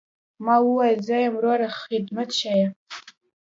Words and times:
ما 0.45 0.55
وويل 0.65 0.99
زه 1.07 1.15
يم 1.23 1.33
وروه 1.37 1.69
خدمت 1.81 2.29
ښييه. 2.39 2.67